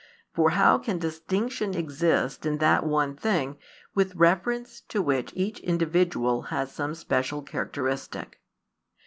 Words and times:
For 0.33 0.49
how 0.57 0.79
can 0.79 0.97
distinction 0.97 1.75
exist 1.75 2.43
in 2.43 2.57
that 2.57 2.83
one 2.83 3.15
thing, 3.15 3.59
with 3.93 4.15
reference 4.15 4.81
to 4.89 4.99
which 4.99 5.31
each 5.35 5.59
individual 5.59 6.41
has 6.49 6.71
some 6.71 6.95
special 6.95 7.43
characteristic? 7.43 8.41